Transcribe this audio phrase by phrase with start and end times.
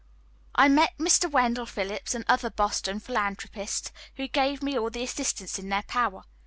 [0.55, 1.29] I met Mr.
[1.29, 6.23] Wendell Phillips, and other Boston philanthropists, who gave me all the assistance in their power.